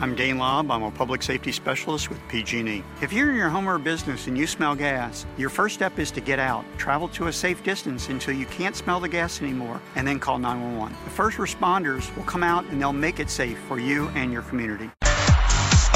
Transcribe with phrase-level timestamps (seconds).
[0.00, 0.70] I'm Dane Lobb.
[0.70, 2.84] I'm a public safety specialist with PG&E.
[3.02, 6.12] If you're in your home or business and you smell gas, your first step is
[6.12, 6.64] to get out.
[6.76, 10.38] Travel to a safe distance until you can't smell the gas anymore, and then call
[10.38, 10.96] 911.
[11.02, 14.42] The first responders will come out and they'll make it safe for you and your
[14.42, 14.88] community.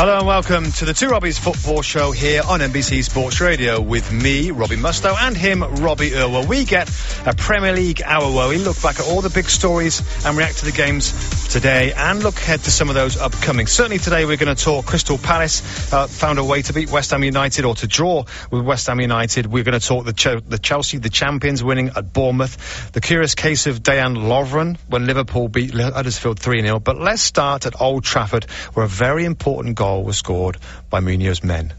[0.02, 4.10] Hello and welcome to the Two Robbies Football Show here on NBC Sports Radio with
[4.10, 6.44] me, Robbie Mustoe, and him, Robbie Earle.
[6.44, 6.90] We get
[7.24, 10.58] a Premier League hour where we look back at all the big stories and react
[10.58, 11.12] to the games
[11.52, 13.68] today and look ahead to some of those upcoming.
[13.68, 17.12] Certainly today we're going to talk Crystal Palace uh, found a way to beat West
[17.12, 19.46] Ham United or to draw with West Ham United.
[19.46, 22.90] We're going to talk the, Ch- the Chelsea, the champions winning at Bournemouth.
[22.90, 26.82] The curious case of Dejan Lovren when Liverpool beat Huddersfield 3-0.
[26.82, 30.58] But let's start at Old Trafford where a very important goal was scored
[30.90, 31.72] by Mourinho's men.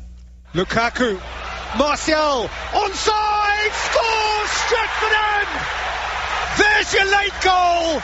[0.54, 1.20] Lukaku,
[1.78, 5.14] Martial, onside, scores, Stretford
[6.58, 8.02] There's your late goal,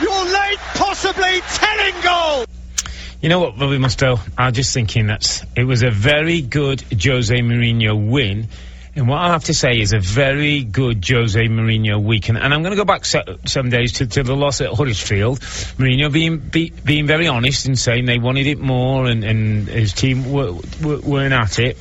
[0.00, 2.44] your late, possibly telling goal.
[3.20, 4.18] You know what, Bobby Mustoe?
[4.38, 8.48] I'm just thinking that it was a very good Jose Mourinho win
[8.96, 12.38] and what I have to say is a very good Jose Mourinho weekend.
[12.38, 15.40] And I'm going to go back se- some days to, to, the loss at Huddersfield.
[15.40, 19.92] Mourinho being be, being very honest and saying they wanted it more and, and his
[19.92, 20.52] team were,
[20.82, 21.76] were, weren't at it.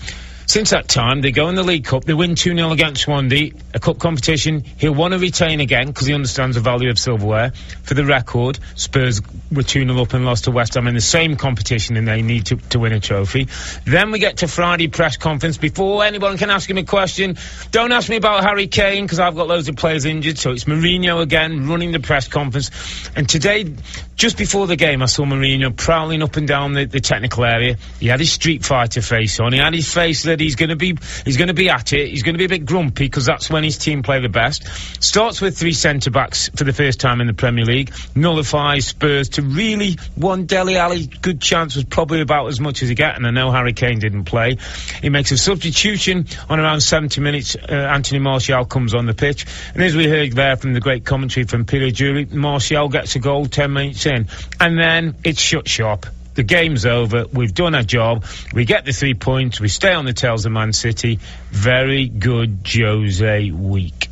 [0.48, 3.52] Since that time, they go in the League Cup, they win 2 0 against Swansea,
[3.74, 4.64] a cup competition.
[4.78, 7.52] He'll want to retain again because he understands the value of silverware.
[7.84, 9.22] For the record, Spurs
[9.56, 12.22] were 2 0 up and lost to West Ham in the same competition and they
[12.22, 13.48] need to, to win a trophy.
[13.86, 15.58] Then we get to Friday press conference.
[15.58, 17.38] Before anyone can ask him a question,
[17.72, 20.38] don't ask me about Harry Kane because I've got loads of players injured.
[20.38, 22.72] So it's Mourinho again running the press conference.
[23.16, 23.74] And today,
[24.16, 27.78] just before the game, I saw Mourinho prowling up and down the, the technical area.
[28.00, 29.54] He had his Street Fighter face on.
[29.54, 32.10] He had his face that he's going to be he's going to be at it.
[32.10, 34.68] He's going to be a bit grumpy because that's when his team play the best.
[35.04, 37.94] Starts with three centre backs for the first time in the Premier League.
[38.16, 42.90] Nullifies Spurs to really one Dele Alli good chance was probably about as much as
[42.90, 43.16] he got.
[43.16, 44.58] And I know Harry Kane didn't play.
[45.02, 47.56] He makes a substitution on around 70 minutes.
[47.56, 51.06] Uh, Anthony Martial comes on the pitch, and as we heard there from the great
[51.06, 54.28] commentary from Peter Drury, Martial gets a goal 10 minutes in.
[54.60, 56.06] And then it's shut shop.
[56.36, 57.26] The game's over.
[57.32, 58.26] We've done our job.
[58.54, 59.62] We get the three points.
[59.62, 61.20] We stay on the tails of Man City.
[61.50, 64.10] Very good Jose week.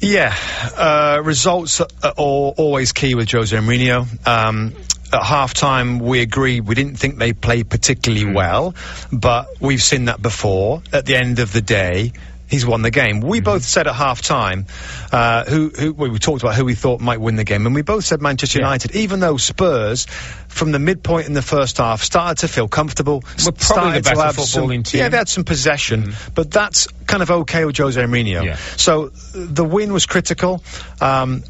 [0.00, 0.34] Yeah,
[0.78, 4.06] uh, results are always key with Jose Mourinho.
[4.26, 4.72] Um,
[5.12, 8.34] at halftime, we agreed we didn't think they played particularly mm.
[8.34, 8.74] well,
[9.12, 10.82] but we've seen that before.
[10.92, 12.12] At the end of the day,
[12.50, 13.20] he's won the game.
[13.20, 13.44] We mm-hmm.
[13.44, 14.66] both said at half time,
[15.12, 17.74] uh, who, who well, we talked about who we thought might win the game, and
[17.74, 18.66] we both said Manchester yeah.
[18.66, 20.06] United, even though Spurs,
[20.48, 23.22] from the midpoint in the first half, started to feel comfortable.
[23.44, 24.98] We're probably the better footballing some, team.
[25.00, 26.32] Yeah, they had some possession, mm-hmm.
[26.34, 28.44] but that's kind of okay with Jose Mourinho.
[28.44, 28.56] Yeah.
[28.76, 30.62] So the win was critical.
[31.00, 31.44] Um,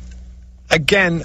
[0.70, 1.24] again,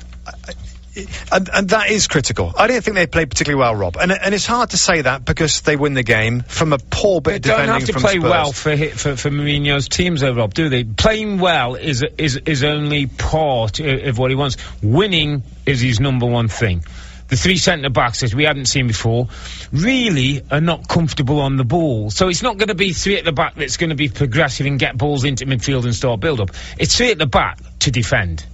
[1.32, 2.54] and, and, that is critical.
[2.58, 5.26] I didn't think they played particularly well, Rob, and and it's hard to say that
[5.26, 7.68] because they win the game from a poor bit they of defending.
[7.68, 8.24] Don't have to play Spurs.
[8.24, 10.54] well for, for for Mourinho's teams, though, Rob.
[10.54, 10.84] Do they?
[10.84, 14.58] Playing well is is is only part of what he wants.
[14.82, 16.84] Winning is his number one thing.
[17.28, 19.30] The three centre backs, as we hadn't seen before,
[19.72, 22.12] really are not comfortable on the ball.
[22.12, 24.68] So it's not going to be three at the back that's going to be progressive
[24.68, 26.52] and get balls into midfield and start build up.
[26.78, 28.46] It's three at the back to defend.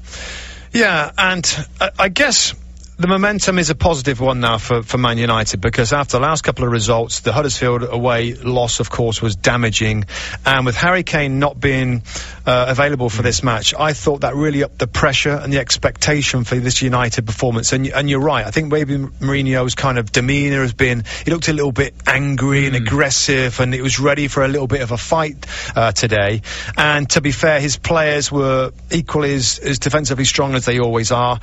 [0.73, 2.53] Yeah, and uh, I guess
[3.01, 6.43] the momentum is a positive one now for, for Man United because after the last
[6.43, 10.05] couple of results, the Huddersfield away loss, of course, was damaging.
[10.45, 12.03] And with Harry Kane not being
[12.45, 16.43] uh, available for this match, I thought that really upped the pressure and the expectation
[16.43, 17.73] for this United performance.
[17.73, 18.45] And, and you're right.
[18.45, 22.63] I think maybe Mourinho's kind of demeanour has been, he looked a little bit angry
[22.63, 22.67] mm.
[22.67, 26.43] and aggressive and it was ready for a little bit of a fight uh, today.
[26.77, 31.11] And to be fair, his players were equally as, as defensively strong as they always
[31.11, 31.39] are.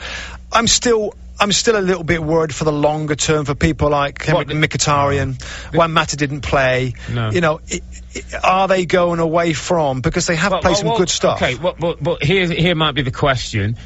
[0.52, 4.26] I'm still I'm still a little bit worried for the longer term for people like
[4.26, 5.40] what, Mkhitaryan.
[5.72, 5.78] No.
[5.78, 6.94] Juan Mata didn't play.
[7.10, 7.30] No.
[7.30, 7.82] You know, it,
[8.12, 11.10] it, are they going away from because they have well, played well, some well, good
[11.10, 11.40] stuff?
[11.40, 13.76] Okay, but, but, but here here might be the question.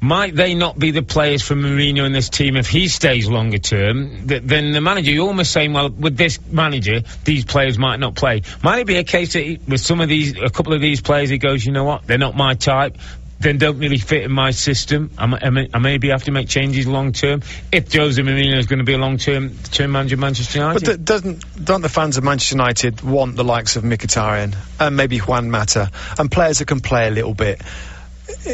[0.00, 3.58] Might they not be the players for Mourinho in this team if he stays longer
[3.58, 4.28] term?
[4.28, 8.14] Th- then the manager, you're almost saying, well, with this manager, these players might not
[8.14, 8.42] play.
[8.62, 11.00] Might it be a case that he, with some of these, a couple of these
[11.00, 12.96] players, he goes, you know what, they're not my type
[13.40, 15.10] then don't really fit in my system.
[15.16, 17.42] I, m- I, may- I maybe have to make changes long term.
[17.70, 20.84] If Jose Mourinho is going to be a long term term manager of Manchester United.
[20.84, 25.18] But doesn't don't the fans of Manchester United want the likes of Mkhitaryan and maybe
[25.18, 27.62] Juan Mata and players that can play a little bit?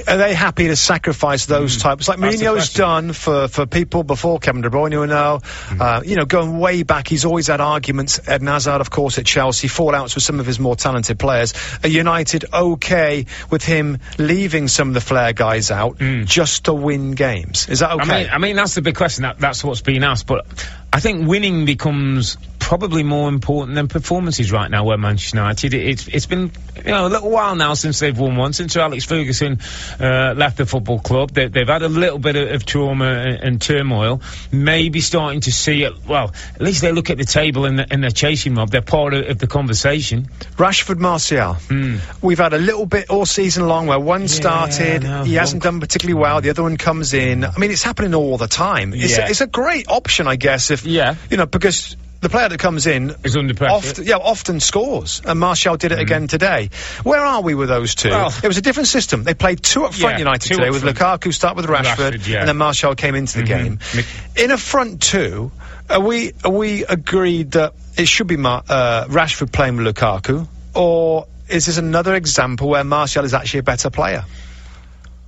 [0.07, 2.09] Are they happy to sacrifice those types?
[2.09, 2.19] Like.
[2.19, 5.81] That's Mourinho's done for, for people before Kevin De Bruyne, you know, Hmm.
[5.81, 8.21] uh, you know, going way back, he's always had arguments.
[8.27, 11.55] Ed Hazard, of course, at Chelsea, fallouts with some of his more talented players.
[11.83, 17.13] Are United okay with him leaving some of the flair guys out just to win
[17.13, 17.69] games?
[17.69, 18.03] Is that okay?
[18.03, 19.23] I mean, I mean that's the big question.
[19.23, 20.27] That, that's what's being asked.
[20.27, 20.47] But
[20.93, 24.85] I think winning becomes probably more important than performances right now.
[24.85, 28.19] Where Manchester United, it, it's it's been you know a little while now since they've
[28.19, 28.55] won one.
[28.55, 29.61] Since Alex Ferguson
[30.01, 33.43] uh, left the football club, they, they've had a little bit of, of trauma and,
[33.45, 34.23] and turmoil.
[34.51, 35.93] Maybe starting to see it.
[36.09, 38.71] Well, at least they look at the table and, the, and they're chasing Rob.
[38.71, 40.29] They're part of, of the conversation.
[40.57, 41.55] Rashford Martial.
[41.55, 41.97] Hmm.
[42.23, 45.81] We've had a little bit all season long where one started, no, he hasn't done
[45.81, 47.45] particularly well, the other one comes in.
[47.45, 48.95] I mean, it's happening all the time.
[48.95, 49.27] It's, Yeah.
[49.27, 51.17] a, it's a great option, I guess, if, Yeah.
[51.31, 53.73] you know, because the player that comes in Is under pressure.
[53.75, 56.71] often, yeah, often scores, and Martial did it again today.
[57.05, 58.09] Where are we with those two?
[58.09, 58.13] Mm.
[58.13, 59.23] Well- it was a different system.
[59.23, 60.83] They played two up front Yeah, United today with.
[60.83, 62.41] Lukaku start with Rashford, Rashford, yeah.
[62.41, 63.79] and then Martial came into the game.
[64.37, 65.53] In a front two,
[65.89, 70.47] are we are we agreed that it should be Mar- uh, Rashford playing with Lukaku,
[70.75, 74.25] or is this another example where Martial is actually a better player?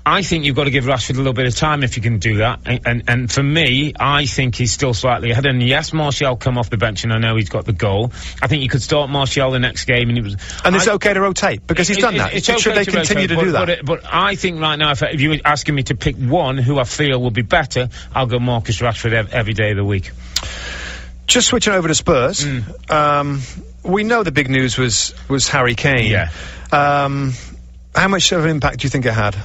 [0.08, 2.20] I think you've got to give Rashford a little bit of time if you can
[2.20, 2.60] do that.
[2.64, 5.46] And, and, and for me, I think he's still slightly ahead.
[5.46, 8.12] And yes, Martial come off the bench, and I know he's got the goal.
[8.40, 10.36] I think you could start Martial the next game, and it was.
[10.64, 12.34] And it's I- okay to rotate because he's it- done it- that.
[12.34, 13.84] It's Should okay they to continue rotate, to but, do that?
[13.84, 16.56] But, but I think right now, if, if you were asking me to pick one
[16.56, 19.84] who I feel will be better, I'll go Marcus Rashford ev- every day of the
[19.84, 20.12] week.
[21.26, 22.90] Just switching over to Spurs, Mm.
[22.92, 23.42] um,
[23.82, 26.08] we know the big news was was Harry Kane.
[26.08, 26.30] Yeah.
[26.70, 27.32] Um,
[27.92, 29.36] how much of an impact do you think it had?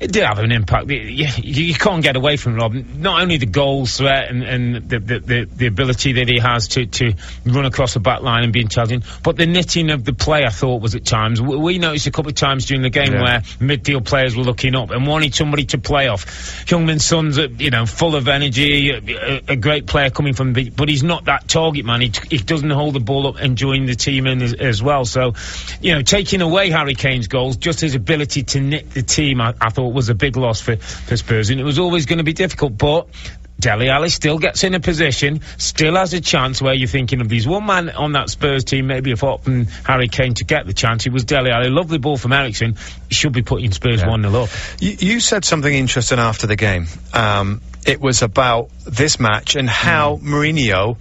[0.00, 0.88] It did have an impact.
[0.88, 2.72] You, you, can't get away from Rob.
[2.72, 6.86] Not only the goal threat and, and the, the, the, ability that he has to,
[6.86, 7.12] to
[7.44, 10.48] run across the back line and be intelligent, but the knitting of the play, I
[10.48, 11.42] thought, was at times.
[11.42, 13.22] We, noticed a couple of times during the game Yeah.
[13.22, 16.24] where midfield players were looking up and wanted somebody to play off.
[16.64, 20.54] Heung-min Son's, uh, you know, full of energy, a, a, a great player coming from
[20.54, 22.00] the, but he's not that target man.
[22.00, 25.04] He, he doesn't hold the ball up and join the team in as, as well.
[25.04, 25.34] So,
[25.82, 29.54] you know, taking away Harry Kane's goals, just his ability to knit the team, I,
[29.60, 32.24] I thought was a big loss for, for Spurs, and it was always going to
[32.24, 32.76] be difficult.
[32.76, 33.08] But
[33.60, 37.28] Dele Alli still gets in a position, still has a chance where you're thinking of
[37.28, 40.72] these one man on that Spurs team, maybe if often Harry Kane to get the
[40.72, 41.06] chance.
[41.06, 41.68] It was Dele Alli.
[41.68, 42.76] Lovely ball from Eriksen.
[43.10, 44.48] Should be putting Spurs 1 0 up.
[44.80, 46.86] You, you said something interesting after the game.
[47.12, 50.96] Um, it was about this match and how Mourinho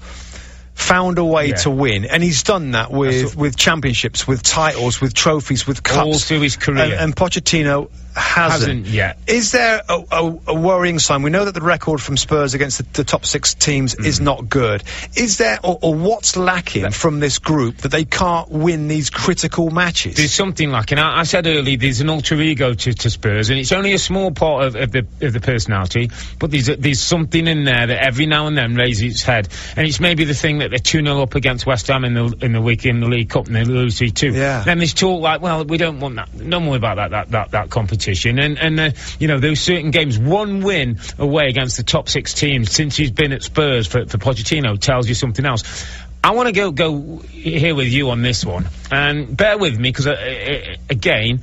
[0.74, 1.48] found a way.
[1.48, 1.56] Yeah.
[1.56, 6.00] to win, and he's done that with with championships, with titles, with trophies, with cups
[6.00, 6.84] All through his career.
[6.84, 8.86] And, and Pochettino hasn't.
[8.86, 9.18] Hasn't yet.
[9.28, 11.22] Is there a, a, a worrying sign?
[11.22, 14.06] We know that the record from Spurs against the, the top six teams Hmm.
[14.06, 14.84] is not good.
[15.16, 19.70] Is there, or, or what's lacking from this group that they can't win these critical
[19.72, 20.16] matches?
[20.16, 21.00] There's something lacking.
[21.00, 24.00] I, I said earlier, there's an alter ego to, to Spurs, and it's only a
[24.00, 26.10] small part of, of the of the personality,
[26.40, 29.48] but there's a, there's something in there that every now and then raises its head,
[29.76, 32.26] and it's maybe the thing that they're two 0 up against West Ham in the
[32.42, 34.32] in the week in the League Cup and they lose three two.
[34.32, 34.64] Yeah.
[34.64, 36.30] Then there's talk like, well, we don't want that.
[36.38, 39.92] Don't worry about that that that, that competition, and and uh, you know those certain
[39.92, 44.06] games, one win away against the top six teams since he's been at Spurs for
[44.06, 45.88] for Pochettino tells you something else.
[46.22, 49.90] I want to go go here with you on this one, and bear with me
[49.90, 51.42] because uh, uh, again,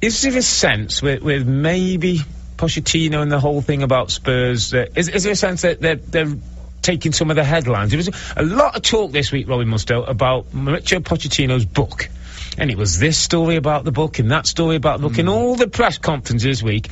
[0.00, 2.20] is there a sense with, with maybe
[2.56, 4.72] Pochettino and the whole thing about Spurs?
[4.72, 6.36] Uh, is, is there a sense that they're, they're
[6.82, 7.90] taking some of the headlines?
[7.90, 12.08] There was a lot of talk this week, Robin Mustoe, about Mauricio Pochettino's book.
[12.58, 15.28] And it was this story about the book and that story about the book and
[15.28, 16.88] all the press conferences this week.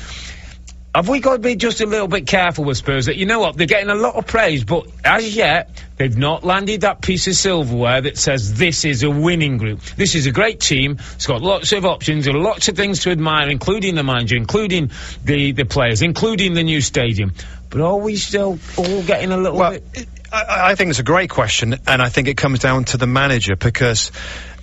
[0.95, 3.39] Have we got to be just a little bit careful with Spurs that you know
[3.41, 7.27] what they're getting a lot of praise, but as yet they've not landed that piece
[7.27, 9.83] of silverware that says this is a winning group.
[9.83, 10.99] This is a great team.
[11.17, 14.91] It's got lots of options and lots of things to admire, including the manager, including
[15.23, 17.35] the the players, including the new stadium.
[17.69, 20.09] But are we still all getting a little Well, bit?
[20.41, 22.97] It- I, I think it's a great question, and I think it comes down to
[22.97, 24.13] the manager because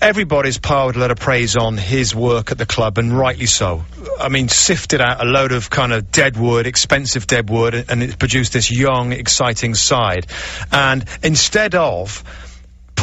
[0.01, 3.83] everybody's piled a lot of praise on his work at the club, and rightly so.
[4.19, 8.03] I mean, sifted out a load of kind of dead wood, expensive dead wood, and
[8.03, 10.27] it's produced this young, exciting side.
[10.71, 12.23] And instead of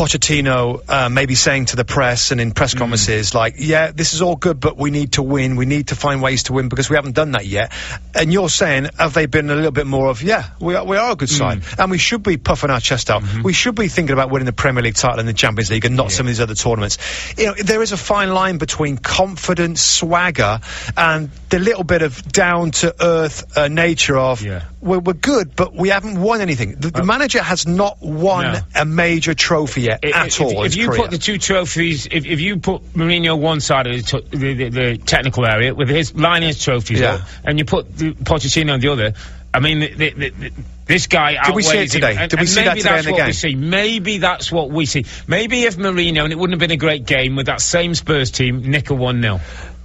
[0.00, 4.22] Pochettino uh, maybe saying to the press and in press conferences, like, yeah, this is
[4.22, 5.56] all good, but we need to win.
[5.56, 7.70] We need to find ways to win because we haven't done that yet.
[8.14, 10.96] And you're saying, have they been a little bit more of, yeah, we are, we
[10.96, 11.60] are a good side.
[11.78, 13.22] And we should be puffing our chest out.
[13.44, 15.96] We should be thinking about winning the Premier League title and the Champions League and
[15.96, 16.96] not some of these other tournaments.
[17.36, 20.60] You know, there is a fine line between confidence, swagger,
[20.96, 24.64] and the little bit of down to earth uh, nature of, Yeah.
[24.80, 26.76] we're, we're good, but we haven't won anything.
[26.76, 28.60] The, the manager has not won No.
[28.74, 30.60] a major trophy yet If- at if, all.
[30.60, 31.00] in If you career.
[31.02, 34.68] put the two trophies, if, if you put Mourinho one side of the, the, the,
[34.70, 37.14] the technical area with his lineage trophies, Yeah.
[37.14, 39.12] up, and you put the Pochettino on the other,
[39.52, 40.52] I mean, the,
[40.86, 42.16] this guy Did we see it outweighs him, today?
[42.18, 43.26] and- Did we see that today in the game?
[43.26, 43.54] we see.
[43.56, 45.04] Maybe that's what we see.
[45.26, 48.30] Maybe if Mourinho, and it wouldn't have been a great game with that same Spurs
[48.30, 49.40] team, nick a one 0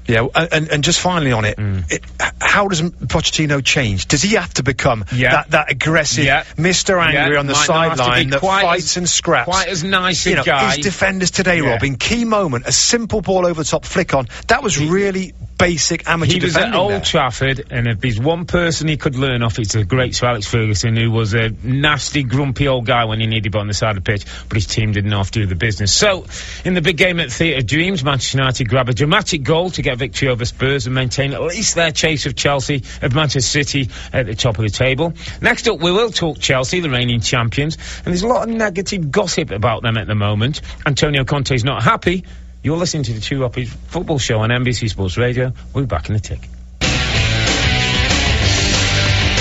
[0.08, 1.92] Yeah, and, and, just finally on it, Mm.
[1.92, 2.04] it,
[2.40, 4.08] how does Pochettino change?
[4.08, 5.32] Does he have to become Yeah.
[5.32, 6.44] that, that aggressive Yeah.
[6.58, 7.02] Mr.
[7.04, 9.10] Angry Yeah, on the might not have to be sideline that quite fights as- and
[9.10, 9.46] scraps?
[9.50, 10.76] quite as nice a you know, guy.
[10.76, 11.62] His defenders today.
[11.62, 15.34] Rob, in key moment, a simple ball over the top flick on, that was really
[15.58, 17.02] basic amateur He was at Old there.
[17.02, 20.48] Trafford, and if there's one person he could learn off, it's a great Sir Alex
[20.48, 24.04] Ferguson, who was a nasty, grumpy old guy when he needed on the side of
[24.04, 25.94] the pitch, but his team didn't to do the business.
[25.94, 26.26] So,
[26.64, 29.98] in the big game at Theatre Dreams, Manchester United grab a dramatic goal to get
[29.98, 34.26] victory over Spurs and maintain at least their chase of Chelsea of Manchester City at
[34.26, 35.14] the top of the table.
[35.42, 39.12] Next up, we will talk Chelsea, the reigning champions, and there's a lot of negative
[39.12, 40.62] gossip about them at the moment.
[40.86, 42.26] Antonio Conte's not happy.
[42.66, 45.54] You're listening to the Two Uppies football show on NBC Sports Radio.
[45.72, 46.40] We'll be back in a tick.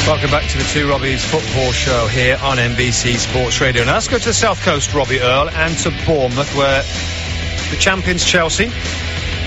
[0.07, 3.85] Welcome back to the Two Robbies football show here on NBC Sports Radio.
[3.85, 6.83] Now let's go to the South Coast, Robbie Earle, and to Bournemouth, where
[7.71, 8.71] the champions Chelsea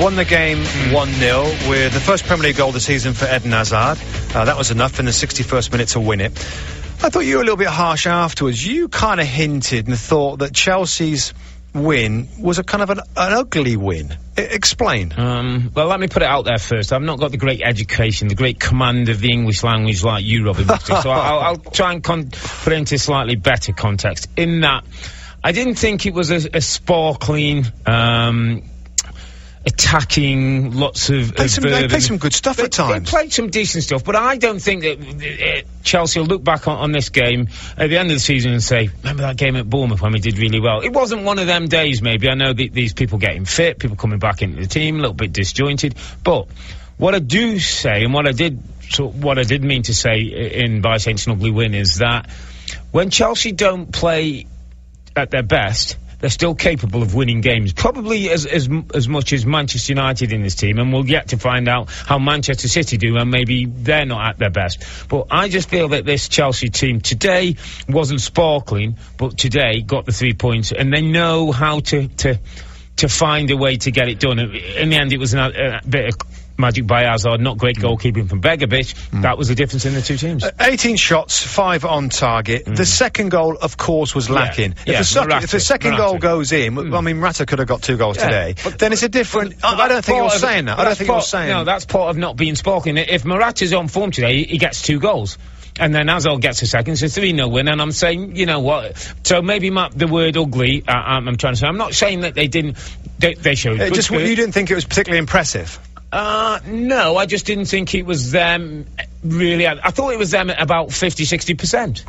[0.01, 3.51] won the game 1-0 with the first Premier League goal of the season for Eden
[3.51, 3.99] Hazard.
[4.33, 6.31] Uh, that was enough in the 61st minute to win it.
[6.31, 8.65] I thought you were a little bit harsh afterwards.
[8.65, 11.35] You kind of hinted and thought that Chelsea's
[11.73, 14.15] win was a kind of an, an ugly win.
[14.37, 15.13] I- explain.
[15.17, 16.93] Um, well, let me put it out there first.
[16.93, 20.45] I've not got the great education, the great command of the English language like you,
[20.45, 24.29] Robin so I'll, I'll try and put it into slightly better context.
[24.37, 24.83] In that,
[25.43, 28.63] I didn't think it was a, a sparkling, um,
[29.67, 31.35] attacking, lots of.
[31.35, 33.11] Played of some, they played some good stuff they, at times.
[33.11, 36.67] They played some decent stuff, but I don't think that uh, Chelsea will look back
[36.67, 39.55] on, on this game at the end of the season and say, remember that game
[39.57, 40.81] at Bournemouth when we did really well?
[40.81, 42.29] It wasn't one of them days, maybe.
[42.29, 45.33] I know these people getting fit, people coming back into the team, a little bit
[45.33, 45.95] disjointed.
[46.23, 46.47] But
[46.97, 50.21] what I do say, and what I did, so what I did mean to say
[50.21, 52.29] in by saying ugly win is that
[52.91, 54.47] when Chelsea don't play
[55.15, 57.73] at their best, they're still capable of winning games.
[57.73, 61.37] Probably as as as much as Manchester United in this team, and we'll yet to
[61.37, 64.83] find out how Manchester City do, and maybe they're not at their best.
[65.09, 67.55] But I just feel that this Chelsea team today
[67.87, 72.39] wasn't sparkling, but today got the three points, and they know how to to
[72.97, 74.39] to find a way to get it done.
[74.39, 76.17] In the end, it was a bit of
[76.57, 79.21] magic by Hazard, not great goalkeeping from Begovic.
[79.21, 80.43] That was the difference in the two teams.
[80.59, 82.65] 18 shots, five on target.
[82.65, 84.71] The second goal, of course, was lacking.
[84.71, 85.15] If, Mm.
[85.15, 85.93] Yeah, the, if the second.
[85.93, 85.97] Mm.
[85.97, 88.55] goal goes in, I mean, Rata could have got two goals Yeah, today.
[88.63, 89.55] but- then it's a different.
[89.63, 90.79] I, I don't think he was part of- saying that.
[90.79, 91.49] I don't think part- saying.
[91.49, 92.97] No, that's part of not being sparkling.
[92.97, 95.37] If Morata's on form today, he gets two goals.
[95.79, 97.67] And then Hazard gets a second, so 3 0 win.
[97.67, 98.97] And I'm saying, you know what?
[99.23, 102.21] So maybe my, the word ugly, uh, I'm, I'm trying to say, I'm not saying
[102.21, 102.77] that they didn't,
[103.19, 103.79] they, they showed.
[103.79, 104.27] It just spirit.
[104.27, 105.79] you didn't think it was particularly impressive.
[106.11, 108.85] Uh, no, I just didn't think it was them
[109.23, 109.67] really.
[109.67, 112.03] I, thought it was them at about 50, 60%.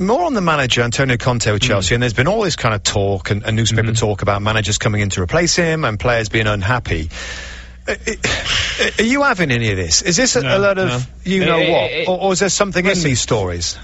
[0.00, 1.66] More on the manager, Antonio Conte with Mm.
[1.66, 3.94] Chelsea, and there's been all this kind of talk and, and newspaper Mm-hmm.
[3.94, 7.10] talk about managers coming in to replace him and players being unhappy.
[7.88, 10.02] Are you having any of this?
[10.02, 11.00] Is this a, No, a lot of no.
[11.24, 13.78] you know Eh, what, eh, or, or is there something in these stories?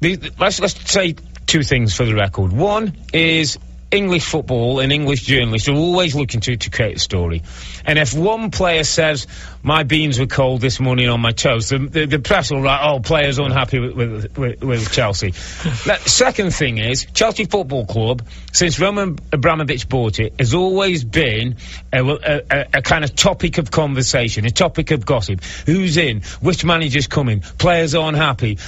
[0.00, 1.14] The- let's let's say
[1.46, 2.52] two things for the record.
[2.52, 3.58] One is
[3.90, 7.42] English football and English journalists are always looking to to create a story.
[7.84, 9.26] And if one player says
[9.62, 12.80] my beans were cold this morning on my toast, the, the, the press will write,
[12.82, 15.30] "Oh, players unhappy with with, with, Chelsea."
[15.84, 21.56] the second thing is Chelsea Football Club, since Roman Abramovich bought it, has always been
[21.92, 25.44] a, a, a, a kind of topic of conversation, a topic of gossip.
[25.66, 26.22] Who's in?
[26.40, 27.40] Which manager's coming?
[27.40, 28.58] Players aren't happy.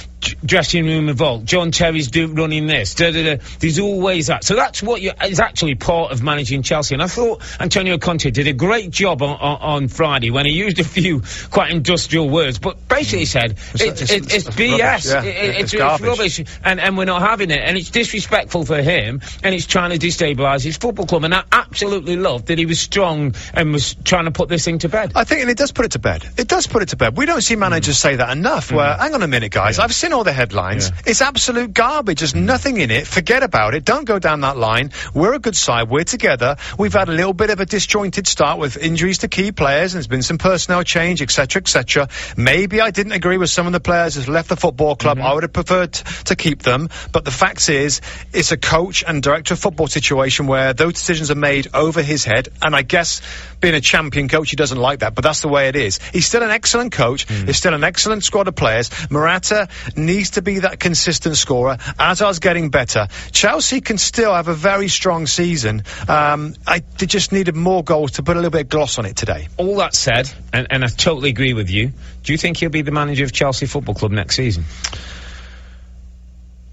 [0.45, 1.43] Dressing room revolt.
[1.43, 2.95] John Terry's do, running this.
[2.95, 3.43] Da, da, da.
[3.59, 4.45] There's always that.
[4.45, 6.95] So that's what you, is actually part of managing Chelsea.
[6.95, 10.53] And I thought Antonio Conte did a great job on, on, on Friday when he
[10.53, 14.79] used a few quite industrial words, but basically said It's- it's, it's- it's, BS.
[14.79, 15.23] rubbish, yeah.
[15.23, 17.61] It- it- It's rubbish, and, and we're not having it.
[17.63, 21.23] And it's disrespectful for him, and it's trying to destabilise his football club.
[21.23, 24.79] And I absolutely loved that he was strong and was trying to put this thing
[24.79, 25.13] to bed.
[25.15, 26.27] I think, and it does put it to bed.
[26.37, 27.17] It does put it to bed.
[27.17, 28.07] We don't see managers hmm.
[28.09, 28.71] say that enough.
[28.71, 29.01] Where, hmm.
[29.01, 30.91] hang on a minute, guys, I've seen all the headlines.
[31.05, 32.19] It's absolute garbage.
[32.19, 32.45] There's hmm.
[32.45, 33.07] nothing in it.
[33.07, 33.85] Forget about it.
[33.85, 34.91] Don't go down that line.
[35.13, 35.89] we're a good side.
[35.89, 36.57] We're together.
[36.77, 39.99] We've had a little bit of a disjointed start with injuries to key players, and
[39.99, 40.37] there's been some
[40.73, 42.07] personnel change, etc., etc.
[42.35, 45.19] Maybe I didn't agree with some of the players who left the football club.
[45.19, 48.01] I would have preferred to keep them, but the fact is,
[48.33, 52.25] it's a coach and director of football situation where those decisions are made over his
[52.25, 53.21] head, and I guess
[53.59, 55.99] being a champion coach, he doesn't like that, but that's the way it is.
[56.11, 57.27] He's still an excellent coach.
[57.29, 58.89] He's still an excellent squad of players.
[59.09, 61.77] Morata needs to be that consistent scorer.
[61.97, 63.07] Hazard's getting better.
[63.31, 65.83] Chelsea can still have a very strong season.
[66.09, 69.15] Um, I just needed more goals to put a little bit of gloss on it
[69.15, 69.47] today.
[69.57, 71.91] All that said, and, and I totally agree with you.
[72.23, 74.65] Do you think he'll be the manager of Chelsea Football Club next season?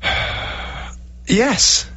[1.27, 1.89] Yes.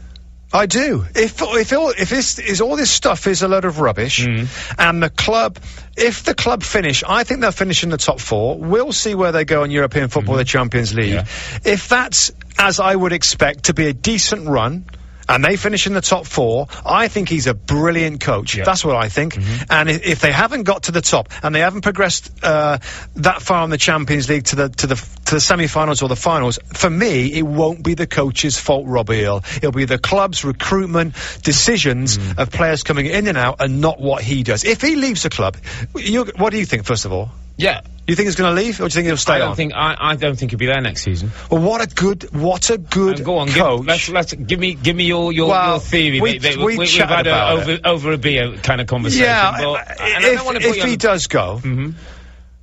[0.53, 1.03] I do.
[1.15, 4.79] If if all, if this is all this stuff is a load of rubbish, mm-hmm.
[4.79, 5.57] and the club,
[5.97, 8.59] if the club finish, I think they'll finish in the top four.
[8.59, 10.41] We'll see where they go in European football, mm-hmm.
[10.41, 11.13] the Champions League.
[11.13, 11.25] Yeah.
[11.65, 14.85] If that's as I would expect to be a decent run.
[15.33, 16.67] And they finish in the top four.
[16.85, 18.55] I think he's a brilliant coach.
[18.55, 18.63] Yeah.
[18.63, 19.37] That's what I think.
[19.69, 22.77] And i- if they haven't got to the top and they haven't progressed uh,
[23.17, 26.15] that far in the Champions League to the to the to the semi-finals or the
[26.17, 29.43] finals, for me, it won't be the coach's fault, Robbie Earle.
[29.57, 34.21] It'll be the club's recruitment decisions of players coming in and out, and not what
[34.23, 34.63] he does.
[34.65, 35.57] If he leaves the club,
[35.95, 36.83] you, what do you think?
[36.85, 37.81] First of all, Yeah.
[38.07, 39.55] you think he's going to leave, or do you think he'll stay I don't on?
[39.55, 41.31] think I, I don't think he'll be there next season.
[41.49, 43.79] well, what a good, what a good Uh, go on, coach.
[43.81, 46.19] give, let's, let's give me give me your your, Well, your theory.
[46.21, 49.25] we- mate, that we have had a, over over a beer kind of conversation.
[49.25, 51.61] yeah, but, I- I- and I if, don't want to put if he does go,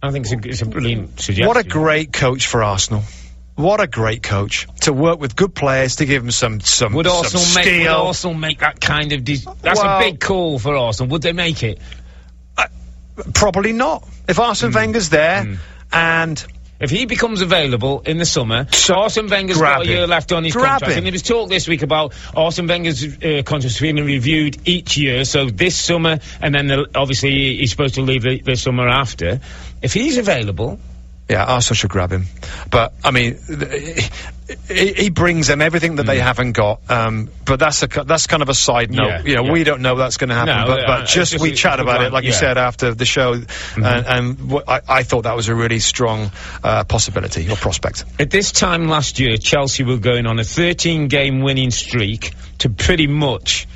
[0.02, 1.46] I think it's a, it's a brilliant suggestion.
[1.46, 3.02] What a great coach for Arsenal.
[3.56, 7.06] What a great coach to work with good players to give them some some, Would
[7.06, 7.86] some Arsenal make would.
[7.88, 9.24] Arsenal make that kind of?
[9.24, 11.10] That's Well- a big call for Arsenal.
[11.12, 11.78] Would they make it?
[13.34, 14.06] Probably not.
[14.28, 15.58] If Arsene Wenger's there
[15.92, 16.44] and
[16.80, 20.44] If he becomes available in the summer, So- Arsene Wenger's got a year left on
[20.44, 23.96] his Grab contract, and there was talk this week about Arsene Wenger's uh, contract being
[23.96, 25.26] reviewed each year.
[25.26, 29.40] So this summer, and then the, obviously he's supposed to leave the, the summer after.
[29.82, 30.78] If he's available,
[31.30, 32.26] yeah, Arsenal should grab him.
[32.70, 33.38] But I mean,
[34.68, 36.90] he, he brings them everything that they haven't got.
[36.90, 39.06] Um, but that's a that's kind of a side note.
[39.06, 39.52] Yeah, you know, yeah.
[39.52, 40.56] we don't know that's going to happen.
[40.56, 43.04] No, but uh, but just, just we chat about it, like you said after the
[43.04, 43.34] show,
[43.76, 46.32] and, and wh- I, I thought that was a really strong
[46.64, 48.04] uh, possibility or prospect.
[48.18, 52.70] At this time last year, Chelsea were going on a 13 game winning streak to
[52.70, 53.68] pretty much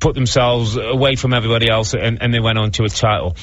[0.00, 3.36] put themselves away from everybody else, and, and they went on to a title.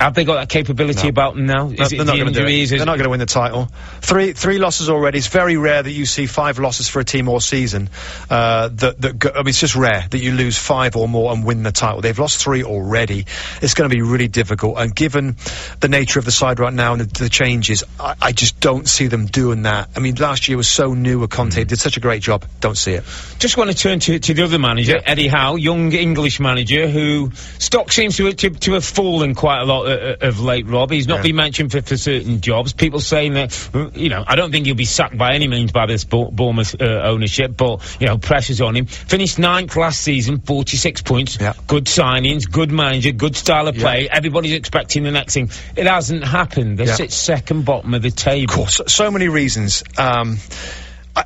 [0.00, 1.08] Have they got that capability No.
[1.08, 1.70] about them now?
[1.70, 2.50] Is they're it not the going to do it.
[2.50, 2.70] injuries?
[2.70, 3.68] They're not going to win the title.
[4.00, 5.18] Three three losses already.
[5.18, 7.90] It's very rare that you see five losses for a team all season.
[8.30, 11.32] Uh, that that go, I mean, it's just rare that you lose five or more
[11.32, 12.00] and win the title.
[12.00, 13.26] They've lost three already.
[13.60, 14.78] It's going to be really difficult.
[14.78, 15.36] And given
[15.80, 18.88] the nature of the side right now and the, the changes, I, I just don't
[18.88, 19.88] see them doing that.
[19.96, 21.18] I mean, last year was so new.
[21.18, 22.44] With Conte did such a great job.
[22.60, 23.04] Don't see it.
[23.38, 25.02] Just want to turn to, to the other manager, Yeah.
[25.06, 29.64] Eddie Howe, young English manager who stock seems to to, to have fallen quite a
[29.64, 30.66] lot uh, of late.
[30.66, 31.22] Rob, he's not Yeah.
[31.22, 32.72] been mentioned for, for certain jobs.
[32.72, 35.72] People saying that uh, you know, I don't think he'll be sacked by any means
[35.72, 38.86] by this Bournemouth uh, ownership, but you know, pressure's on him.
[38.86, 41.38] Finished ninth last season, forty six points.
[41.40, 41.54] Yeah.
[41.66, 43.82] Good signings, good manager, good style of Yeah.
[43.82, 44.08] play.
[44.08, 45.50] Everybody's expecting the next thing.
[45.76, 46.78] It hasn't happened.
[46.78, 46.94] They Yeah.
[46.94, 48.52] sit second bottom of the table.
[48.52, 49.82] Of course, so many reasons.
[49.96, 50.38] Um,
[51.16, 51.24] i-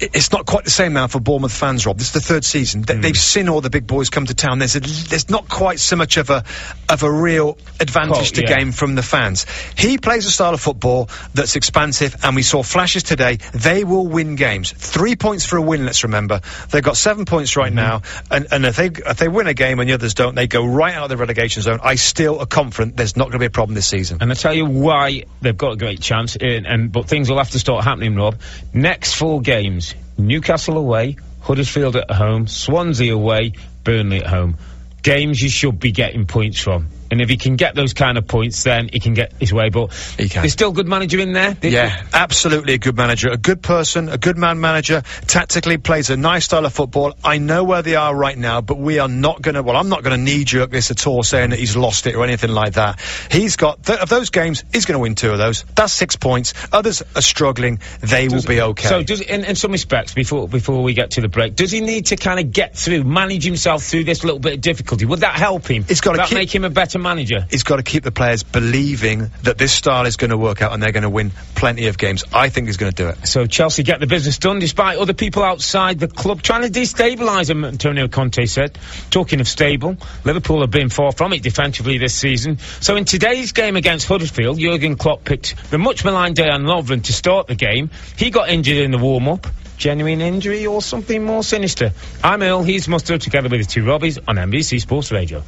[0.00, 1.98] it's not quite the same now for Bournemouth fans, Rob.
[1.98, 2.82] This is the third season.
[2.82, 3.00] They, hmm.
[3.00, 4.58] They've seen all the big boys come to town.
[4.58, 6.44] There's a, there's not quite so much of a
[6.88, 8.56] of a real advantage to yeah.
[8.56, 9.46] game from the fans.
[9.76, 13.36] He plays a style of football that's expansive, and we saw flashes today.
[13.52, 14.72] They will win games.
[14.72, 15.84] Three points for a win.
[15.84, 17.76] Let's remember they've got seven points right hmm.
[17.76, 20.46] now, and, and if they if they win a game and the others don't, they
[20.46, 21.80] go right out of the relegation zone.
[21.82, 24.18] I still are confident there's not going to be a problem this season.
[24.20, 27.38] And I tell you why they've got a great chance, and, and but things will
[27.38, 28.40] have to start happening, Rob.
[28.72, 29.40] Next four
[29.74, 34.56] games: Newcastle away, Huddersfield at home, Swansea away, Burnley at home.
[35.02, 38.26] Games you should be getting points from, and if he can get those kind of
[38.26, 39.68] points, then he can get his way.
[39.70, 40.42] But He can.
[40.42, 41.56] there's still a good manager in there.
[41.62, 45.02] Yeah, absolutely a good manager, a good person, a good man manager.
[45.26, 47.14] Tactically plays a nice style of football.
[47.24, 49.62] I know where they are right now, but we are not going to.
[49.62, 52.14] Well, I'm not going to knee jerk this at all, saying that he's lost it
[52.14, 53.00] or anything like that.
[53.30, 54.64] He's got th- of those games.
[54.72, 55.64] He's going to win two of those.
[55.74, 56.54] That's six points.
[56.72, 57.80] Others are struggling.
[58.00, 58.88] They will be okay.
[58.88, 61.80] So, does in, in some respects, before before we get to the break, does he
[61.80, 65.04] need to kind of get through, manage himself through this little bit of difficulty?
[65.04, 65.84] Would that help him?
[65.88, 67.46] Would that keep- make him a better manager?
[67.50, 70.72] He's got to keep the players believing that this style is going to work out
[70.72, 72.24] and they're going to win plenty of games.
[72.32, 73.26] I think he's going to do it.
[73.26, 77.50] So Chelsea get the business done despite other people outside the club trying to destabilise
[77.50, 78.78] him, Antonio Conte said.
[79.10, 82.58] Talking of stable, Liverpool have been far from it defensively this season.
[82.80, 87.12] So in today's game against Huddersfield, Jurgen Klopp picked the much maligned Dejan Lovren to
[87.12, 87.90] start the game.
[88.16, 89.46] He got injured in the warm-up.
[89.76, 91.92] genuine injury or something more sinister?
[92.22, 95.42] I'm Earle, he's Mustoe, together with the two Robbies on NBC Sports Radio.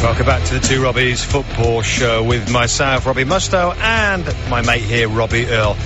[0.00, 4.82] Welcome back to the Two Robbies football show with myself, Robbie Mustoe, and my mate
[4.82, 5.76] here, Robbie Earle.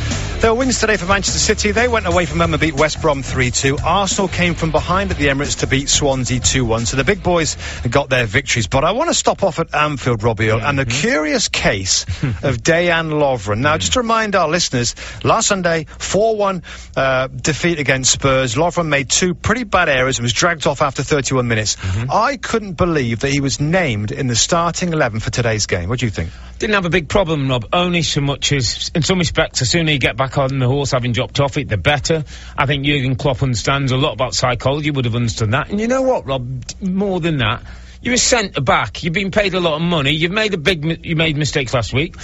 [0.42, 1.70] There were wins today for Manchester City.
[1.70, 3.80] They went away from home and beat West Brom 3-2.
[3.80, 6.84] Arsenal came from behind at the Emirates to beat Swansea 2-1.
[6.88, 7.56] So the big boys
[7.88, 8.66] got their victories.
[8.66, 10.66] But I want to stop off at Anfield, Robbie Earle, mm-hmm.
[10.66, 11.00] and the mm-hmm.
[11.00, 12.02] curious case
[12.42, 13.58] of Dejan Lovren.
[13.58, 16.64] Now, just to remind our listeners, last Sunday, 4-1
[16.96, 18.56] uh, defeat against Spurs.
[18.56, 21.76] Lovren made two pretty bad errors and was dragged off after 31 minutes.
[21.76, 22.10] Mm-hmm.
[22.10, 25.88] I couldn't believe that he was named in the starting 11 for today's game.
[25.88, 26.30] What do you think?
[26.62, 27.70] Didn't have a big problem, Rob.
[27.72, 30.92] Only so much as, in some respects, the sooner you get back on the horse
[30.92, 32.24] having dropped off it, the better.
[32.56, 35.70] I think Jurgen Klopp understands a lot about psychology, would have understood that.
[35.70, 36.62] And you know what, Rob?
[36.80, 37.64] More than that,
[38.00, 39.02] you're a centre back.
[39.02, 40.12] You've been paid a lot of money.
[40.12, 42.14] You've made a big, you made mistakes last week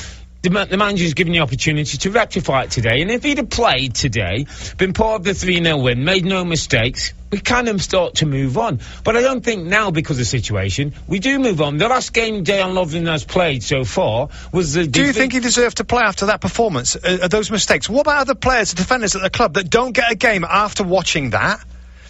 [0.42, 3.02] the, the manager's given the opportunity to rectify it today.
[3.02, 4.46] And if he'd have played today,
[4.76, 8.26] been part of the 3 0 win, made no mistakes, we kind of start to
[8.26, 8.80] move on.
[9.04, 11.76] But I don't think now, because of the situation, we do move on.
[11.76, 14.86] The last game Dejan Lovren has played so far was the.
[14.86, 16.96] Do you think he deserved to play after that performance?
[16.96, 17.88] Uh, those mistakes?
[17.88, 21.30] What about other players, defenders at the club that don't get a game after watching
[21.30, 21.64] that?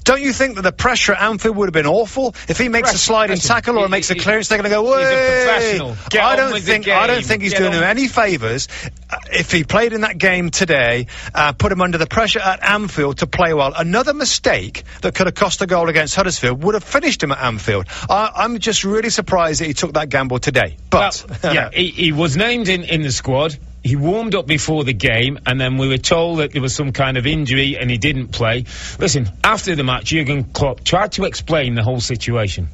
[0.09, 2.95] Don't you think that the pressure at Anfield would have been awful if he makes
[2.95, 4.49] a sliding tackle or he, makes a clearance?
[4.49, 5.83] They're going to go, "Way!"
[6.19, 7.79] I don't think I don't think he's Get doing on.
[7.79, 8.69] him any favours
[9.11, 11.09] uh, if he played in that game today.
[11.35, 13.75] Uh, put him under the pressure at Anfield to play well.
[13.77, 17.43] Another mistake that could have cost a goal against Huddersfield would have finished him at
[17.43, 17.85] Anfield.
[18.09, 20.79] I, am just really surprised that he took that gamble today.
[20.89, 24.85] But well, yeah, he, he was named in in the squad he warmed up before
[24.85, 27.91] the game, and then we were told that there was some kind of injury and
[27.91, 28.65] he didn't play.
[28.99, 32.69] Listen, after the match, Jurgen Klopp tried to explain the whole situation.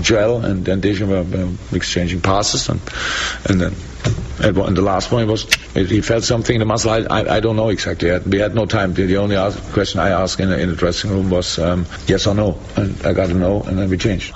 [0.00, 2.80] Joel and then Dejan were exchanging passes, and
[3.48, 3.74] and then
[4.40, 6.90] and the last one was he felt something in the muscle.
[6.90, 8.16] I, I, I don't know exactly.
[8.20, 8.94] We had no time.
[8.94, 9.36] The, only
[9.72, 13.12] question I asked in, in the dressing room was um, yes or no, and I
[13.12, 14.34] got a no, and then we changed.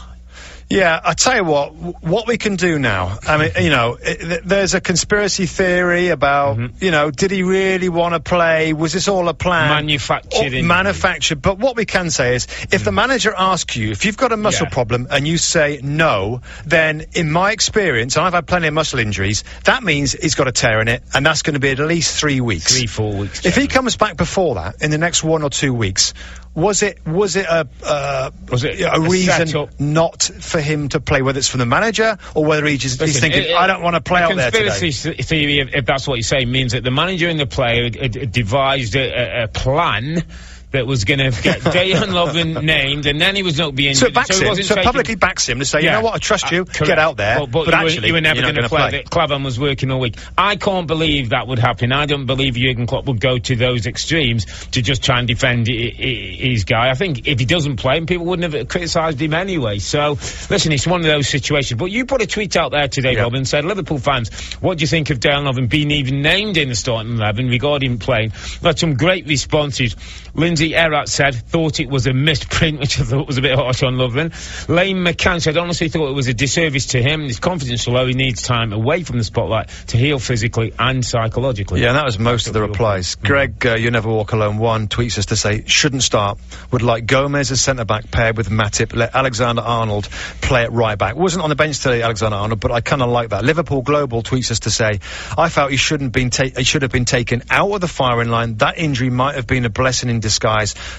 [0.73, 3.19] Yeah, I tell you what, what we can do now.
[3.27, 6.83] I mean, you know, it, there's a conspiracy theory about, mm-hmm.
[6.83, 8.73] you know, did he really want to play?
[8.73, 9.69] Was this all a plan?
[9.69, 10.55] Manufactured.
[10.55, 11.43] Or, manufactured.
[11.43, 12.85] But what we can say is, if mm.
[12.85, 14.73] the manager asks you, if you've got a muscle yeah.
[14.73, 18.99] problem and you say no, then in my experience, and I've had plenty of muscle
[18.99, 21.81] injuries, that means he's got a tear in it, and that's going to be at
[21.81, 22.75] least three weeks.
[22.75, 23.45] Three, four weeks.
[23.45, 26.15] If he comes back before that, in the next one or two weeks,
[26.55, 31.01] was it was it a uh, was it a, a reason not for him to
[31.01, 31.23] play?
[31.23, 33.83] Whether it's from the manager or whether he just, Listen, he's thinking, it, I don't
[33.83, 34.69] want to play out there today.
[34.69, 38.97] Conspiracy theory, if, that's what you say, means that the manager and the player devised
[38.97, 40.25] a, a plan
[40.73, 43.95] that was going to get Dejan Lovren named, and then he was not being.
[43.95, 46.19] So, backs so, him, so publicly backs him to say, yeah, you know what, I
[46.19, 47.39] trust you, uh, get out there.
[47.41, 48.91] But, but, but you actually, were, you were never going to play.
[48.91, 49.03] play.
[49.05, 50.17] Klavan was working all week.
[50.37, 51.93] I can't believe that would happen.
[51.93, 55.67] I don't believe Jurgen Klopp would go to those extremes to just try and defend
[55.69, 56.91] his guy.
[56.91, 59.79] I think if he doesn't play, people wouldn't have criticised him anyway.
[59.79, 60.13] So,
[60.51, 61.79] listen, it's one of those situations.
[61.79, 63.25] But you put a tweet out there today, yep.
[63.25, 64.31] Robin, said, Liverpool fans,
[64.61, 67.99] what do you think of Dejan Lovren being even named in the starting 11 regarding
[67.99, 68.33] playing?
[68.63, 69.97] Got some great responses.
[70.35, 73.83] Lindsay Erat said, thought it was a misprint, which I thought was a bit harsh
[73.83, 74.33] on Lovren.
[74.69, 77.23] Lane McCann said, honestly thought it was a disservice to him.
[77.23, 78.07] His confidence low.
[78.07, 81.83] He needs time away from the spotlight to heal physically and psychologically.
[81.83, 83.17] Yeah, that was most of the replies.
[83.17, 86.39] Greg, uh, You Never Walk Alone one tweets us to say, shouldn't start.
[86.71, 88.95] Would like Gomez as centre back paired with Matip.
[88.95, 90.09] Let Alexander Arnold
[90.41, 91.17] play at right back.
[91.17, 93.45] Wasn't on the bench today, Alexander Arnold, but I kind of like that.
[93.45, 95.01] Liverpool Global tweets us to say,
[95.37, 98.57] I felt he shouldn't been he should have been taken out of the firing line.
[98.57, 100.52] That injury might have been a blessing in disguise.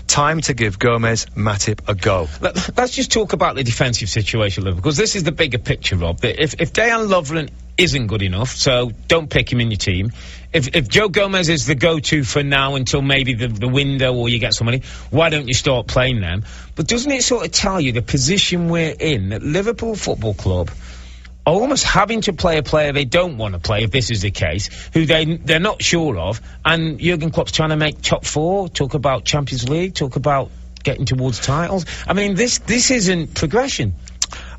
[0.07, 2.27] Time to give Gomez, Matip a go.
[2.41, 5.95] Let, us just talk about the defensive situation, Liverpool, because this is the bigger picture,
[5.95, 6.23] Rob.
[6.23, 10.11] If, if Dejan Lovren isn't good enough, so don't pick him in your team.
[10.51, 14.29] If, if Joe Gomez is the go-to for now until maybe the, the window or
[14.29, 16.45] you get somebody, why don't you start playing them?
[16.75, 20.69] But doesn't it sort of tell you the position we're in, that Liverpool Football Club
[21.45, 24.31] almost having to play a player they don't want to play, if this is the
[24.31, 28.69] case, who they, they're not sure of, and Jurgen Klopp's trying to make top four,
[28.69, 30.51] talk about Champions League, talk about
[30.83, 31.85] getting towards titles.
[32.07, 33.95] I mean, this this isn't progression.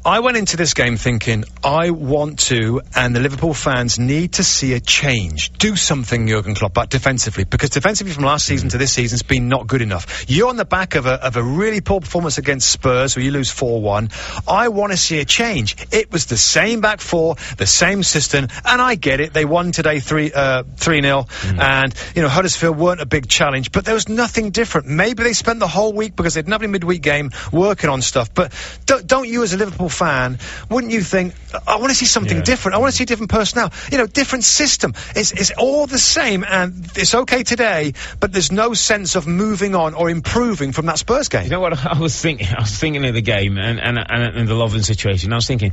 [0.07, 4.45] I went into this game thinking I want to, and the Liverpool fans need to
[4.45, 5.51] see a change.
[5.55, 9.23] Do something, Jurgen Klopp, but defensively, because defensively from last season to this season has
[9.23, 10.27] been not good enough.
[10.29, 13.31] You're on the back of a, of a really poor performance against Spurs, where you
[13.31, 14.13] lose 4-1.
[14.47, 15.75] I want to see a change.
[15.91, 19.33] It was the same back four, the same system, and I get it.
[19.33, 21.59] They won today 3 uh, 3 0, mm.
[21.59, 24.87] and you know Huddersfield weren't a big challenge, but there was nothing different.
[24.87, 28.03] Maybe they spent the whole week because they didn't have a midweek game working on
[28.03, 28.35] stuff.
[28.35, 28.53] But
[28.85, 31.35] don't, don't you, as a Liverpool fan, wouldn't you think,
[31.67, 32.43] I want to see something Yeah.
[32.43, 32.75] different.
[32.75, 33.73] I want to see different personnel.
[33.91, 34.93] You know, different system.
[35.15, 39.75] It's, it's all the same and it's okay today, but there's no sense of moving
[39.75, 41.45] on or improving from that Spurs game.
[41.45, 42.49] You know what I was thinking?
[42.49, 45.33] I was thinking of the game and and, and, and the Lovren situation.
[45.33, 45.73] I was thinking.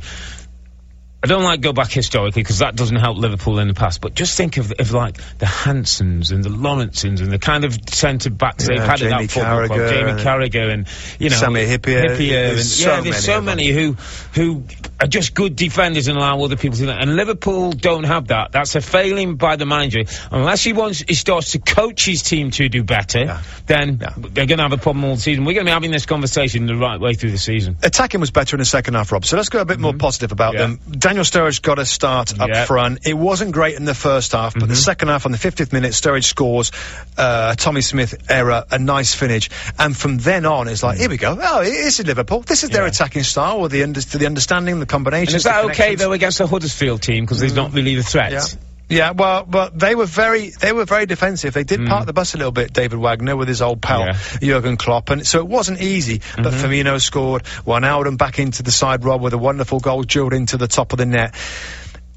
[1.24, 4.00] I don't like go back historically because that doesn't help Liverpool in the past.
[4.00, 7.78] But just think of, of like the Hansens and the Lawrences and the kind of
[7.90, 9.78] centre backs they've had Jamie at that football club.
[9.78, 10.88] Carragher Jamie Carragher and
[11.20, 12.08] you know Sami Hyypiä.
[12.08, 13.96] Hyypiä and, so yeah, there's many so many who
[14.34, 14.64] who
[15.02, 17.02] are just good defenders and allow other people to do that.
[17.02, 18.52] And Liverpool don't have that.
[18.52, 20.04] That's a failing by the manager.
[20.30, 23.40] Unless he wants he starts to coach his team to do better, Yeah.
[23.66, 24.12] then Yeah.
[24.16, 25.44] they're going to have a problem all season.
[25.44, 27.76] We're going to be having this conversation the right way through the season.
[27.82, 29.24] attacking was better in the second half, Rob.
[29.24, 30.72] So let's go a bit more positive about Mm-hmm.
[30.72, 30.78] Yeah.
[30.90, 30.98] them.
[30.98, 32.48] Daniel Sturridge got a start up.
[32.50, 32.64] Mm-hmm.
[32.66, 33.06] front.
[33.06, 35.92] It wasn't great in the first half, but the second half, on the 50th minute,
[35.92, 36.70] Sturridge scores.
[37.16, 41.16] Uh, Tommy Smith error, a nice finish, and from then on, it's like, here we
[41.16, 41.36] go.
[41.40, 42.40] Oh, it is Liverpool.
[42.40, 42.88] This is their Mm.
[42.88, 45.34] Attacking style, with the under- the understanding, the combinations.
[45.34, 48.32] And is that okay though against the Huddersfield team because there's not really the threat?
[48.32, 48.44] Yeah.
[48.88, 51.54] Yeah, well, but they were very, they were very defensive.
[51.54, 51.88] They did Mm.
[51.88, 54.18] park the bus a little bit, David Wagner, with his old pal Yeah.
[54.42, 56.20] Jurgen Klopp, and so it wasn't easy.
[56.36, 56.66] But Mm-hmm.
[56.66, 60.68] Firmino scored, Wijnaldum back into the side, Rob, with a wonderful goal drilled into the
[60.68, 61.34] top of the net.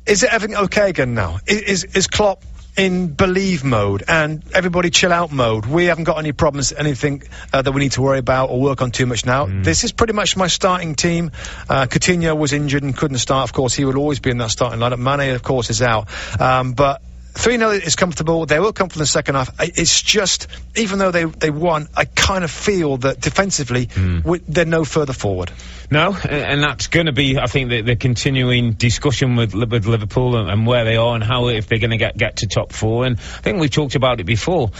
[0.06, 1.40] Is it everything okay again now?
[1.50, 2.44] I- Is is Klopp
[2.78, 5.66] in believe mode and everybody chill out mode?
[5.66, 8.82] We haven't got any problems, anything uh, that we need to worry about or work
[8.82, 9.46] on too much now.
[9.46, 9.64] Mm.
[9.64, 11.32] This is pretty much my starting team.
[11.70, 13.50] Uh, Coutinho was injured and couldn't start.
[13.50, 15.00] Of course, he will always be in that starting lineup.
[15.00, 16.08] Mane, of course, is out.
[16.40, 17.02] Um, but
[17.36, 18.46] 3 0 is comfortable.
[18.46, 19.54] They will come from the second half.
[19.60, 24.42] It's just, even though they, they won, I kind of feel that defensively, Mm.
[24.48, 25.52] they're no further forward.
[25.92, 30.36] No, and that's going to be, I think, the, the continuing discussion with with Liverpool
[30.38, 32.72] and, and where they are and how if they're going to get get to top
[32.74, 33.06] four.
[33.06, 34.72] And I think we've talked about it before.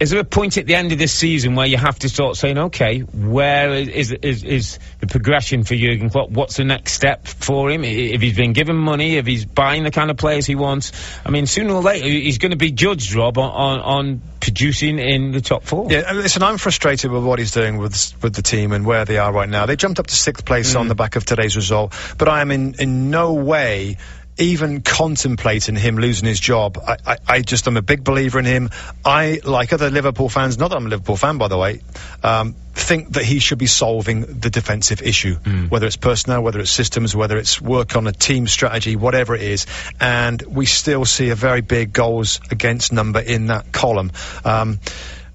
[0.00, 2.36] Is there a point at the end of this season where you have to start
[2.36, 6.30] saying, okay, where is is, is, the progression for Jurgen Klopp?
[6.30, 7.84] What's the next step for him?
[7.84, 10.92] If he's been given money, if he's buying the kind of players he wants,
[11.26, 14.98] I mean, sooner or later he's going to be judged, Rob, on, on, on producing
[14.98, 15.88] in the top four.
[15.90, 19.18] Yeah, listen, I'm frustrated with what he's doing with with the team and where they
[19.18, 19.66] are right now.
[19.66, 20.80] They jumped up to sixth place mm.
[20.80, 23.98] on the back of today's result, but I am in in no way
[24.38, 26.78] even contemplating him losing his job.
[26.78, 28.70] I, I, I just am a big believer in him.
[29.04, 31.82] I, like other Liverpool fans, not that I'm a Liverpool fan, by the way,
[32.22, 35.34] um, think that he should be solving the defensive issue,
[35.68, 39.42] whether it's personnel, whether it's systems, whether it's work on a team strategy, whatever it
[39.42, 39.66] is.
[40.00, 44.12] And we still see a very big goals against number in that column.
[44.44, 44.78] Um,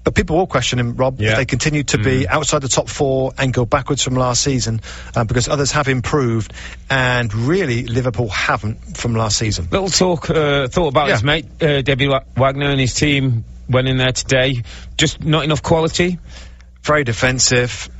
[0.06, 1.30] but people will question him, Rob, Yeah.
[1.32, 4.80] if they continue to be outside the top four and go backwards from last season,
[5.16, 6.52] uh, because others have improved,
[6.88, 9.66] and really Liverpool haven't from last season.
[9.68, 11.14] Little talk, uh, thought about Yeah.
[11.14, 14.62] his mate, uh, Debbie Wagner and his team went in there today.
[14.96, 16.20] Just not enough quality.
[16.84, 17.90] Very defensive.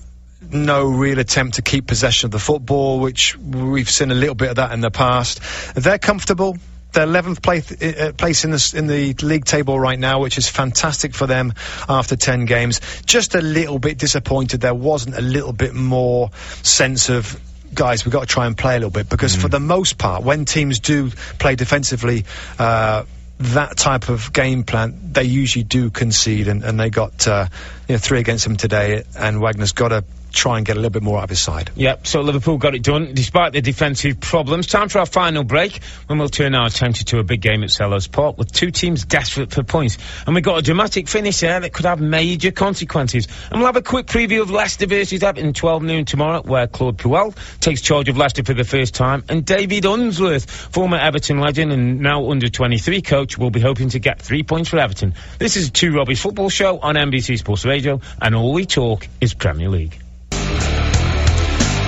[0.49, 4.51] No real attempt to keep possession of the football, which we've seen a little bit
[4.51, 5.41] of that in the past.
[5.75, 6.57] They're comfortable.
[6.97, 10.49] They're 11th place, uh, place in the, in the league table right now, which is
[10.49, 11.53] fantastic for them
[11.91, 12.81] after 10 games.
[13.05, 16.31] Just a little bit disappointed there wasn't a little bit more
[16.63, 17.39] sense of
[17.75, 20.23] guys, we've got to try and play a little bit because for the most part,
[20.23, 22.25] when teams do play defensively,
[22.59, 23.05] uh,
[23.41, 27.47] that type of game plan, they usually do concede, and, and they got uh,
[27.89, 30.03] you know three against them today, and Wagner's got to
[30.37, 31.71] try and get a little bit more out of his side.
[31.75, 34.67] Yep, so Liverpool got it done despite the defensive problems.
[34.67, 37.71] Time for our final break when we'll turn our attention to a big game at
[37.71, 39.99] Selhurst Park with two teams desperate for points.
[40.27, 43.27] And we've got a dramatic finish there that could have major consequences.
[43.51, 46.99] And we'll have a quick preview of Leicester versus Everton 12 noon tomorrow where Claude
[46.99, 51.73] Puel takes charge of Leicester for the first time and David Unsworth, former Everton legend
[51.73, 55.15] and now under 23 coach, will be hoping to get three points for Everton.
[55.39, 59.35] This is Two Robbie's football show on NBC Sports Radio and all we talk is
[59.35, 60.06] Premier League.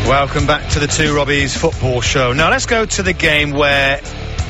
[0.07, 2.33] Welcome back to the Two Robbies football show.
[2.33, 4.01] Now let's go to the game where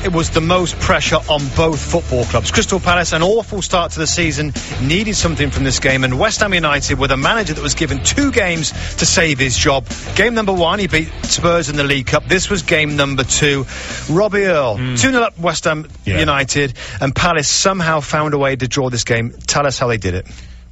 [0.05, 2.49] it was the most pressure on both football clubs.
[2.51, 6.39] Crystal Palace, an awful start to the season, needed something from this game, and West
[6.39, 9.85] Ham United with a manager that was given two games to save his job.
[10.15, 12.25] Game number one, he beat Spurs in the League Cup.
[12.25, 13.65] This was game number two.
[14.09, 14.95] Robbie Earle, hmm.
[14.95, 16.19] 2 0 up West Ham Yeah.
[16.19, 19.31] United, and Palace somehow found a way to draw this game.
[19.45, 20.25] Tell us how they did it.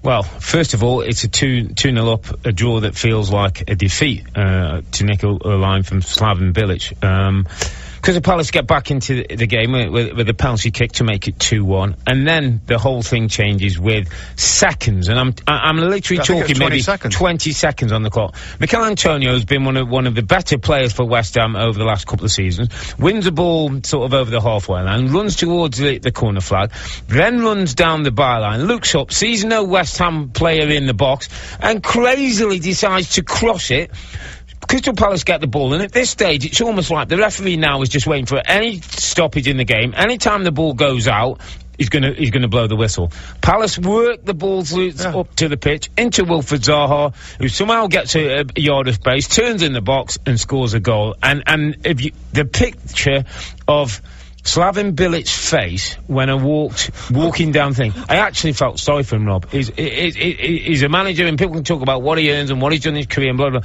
[0.08, 3.70] Well, first of all, it's a 2 2 0 up, a draw that feels like
[3.70, 5.04] a defeat uh, to
[5.44, 7.04] a line from Slaven Bilic.
[7.04, 7.46] Um,
[8.08, 11.04] because the Palace get back into the, the game with, with, a penalty kick to
[11.04, 11.98] make it 2 1.
[12.08, 15.10] And then the whole thing changes with seconds.
[15.10, 17.16] And I'm, I'm literally I think it was talking 20 maybe seconds.
[17.16, 18.38] 20 seconds on the clock.
[18.62, 21.78] Michail Antonio has been one of, one of the better players for West Ham over
[21.78, 22.70] the last couple of seasons.
[22.98, 26.72] Wins a ball sort of over the halfway line, runs towards the, the corner flag,
[27.10, 31.28] then runs down the byline, looks up, sees no West Ham player in the box,
[31.60, 33.92] and crazily decides to cross it
[34.68, 37.82] Crystal Palace get the ball, and at this stage, it's almost like the referee now
[37.82, 39.94] is just waiting for any stoppage in the game.
[39.96, 41.40] Anytime the ball goes out,
[41.78, 43.12] he's going to he's going to blow the whistle.
[43.42, 45.16] Palace work the ball through, Yeah.
[45.18, 49.28] up to the pitch into Wilfried Zaha, who somehow gets a, a yard of space,
[49.30, 51.16] turns in the box, and scores a goal.
[51.24, 53.24] And and if you, the picture
[53.70, 54.02] of
[54.44, 59.26] Slaven Bilic's face when I walked walking down thing, I actually felt sorry for him.
[59.26, 62.32] Rob, he's, he- he- he- he's a manager, and people can talk about what he
[62.34, 63.62] earns and what he's done in his career and blah blah.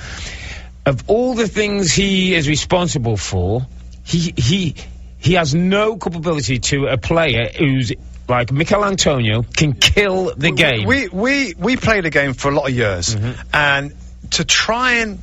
[0.85, 3.67] Of all the things he is responsible for,
[4.05, 4.75] he he
[5.19, 7.93] he has no culpability to a player who's
[8.29, 10.87] like Michail Antonio can kill the game.
[10.87, 13.41] We we we played a game for a lot of years, Mm-hmm.
[13.55, 13.95] and
[14.33, 15.19] to try and